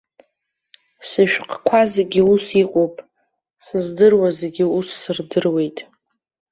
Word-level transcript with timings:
Сышәҟқәа 1.09 1.81
зегьы 1.93 2.21
ус 2.33 2.45
иҟоуп, 2.61 2.95
сыздыруа 3.65 4.29
зегьы 4.39 4.65
ус 4.77 4.87
сырдыруеит. 4.99 5.77